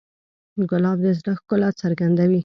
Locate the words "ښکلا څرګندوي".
1.39-2.39